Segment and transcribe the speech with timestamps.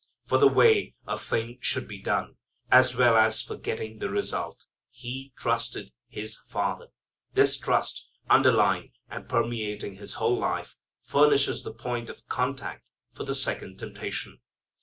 [0.25, 2.37] For the way a thing should be done,
[2.71, 6.87] as well as for getting the result, He trusted His Father.
[7.35, 12.83] This trust, underlying and permeating His whole life, furnishes the point of contact
[13.13, 14.39] for the second temptation.